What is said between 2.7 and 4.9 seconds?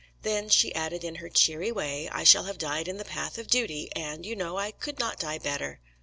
in the path of duty, and, you know, I